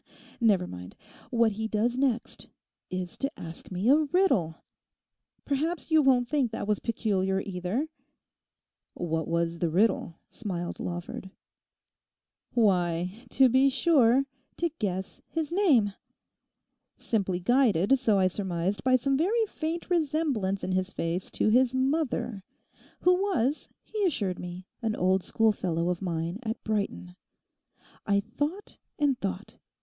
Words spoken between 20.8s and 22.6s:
face to his mother,